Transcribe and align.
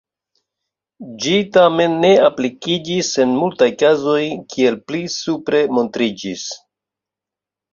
Ĝi 1.25 1.33
tamen 1.57 1.97
ne 2.05 2.09
aplikiĝis 2.29 3.11
en 3.25 3.35
multaj 3.43 3.67
kazoj, 3.83 4.19
kiel 4.55 4.81
pli 4.89 5.03
supre 5.17 5.63
montriĝis. 5.79 6.49